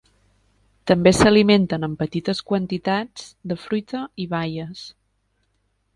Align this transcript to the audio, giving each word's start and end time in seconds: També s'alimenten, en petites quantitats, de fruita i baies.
També 0.91 1.11
s'alimenten, 1.17 1.85
en 1.89 1.93
petites 1.99 2.41
quantitats, 2.53 3.29
de 3.53 3.61
fruita 3.67 4.03
i 4.25 4.31
baies. 4.33 4.85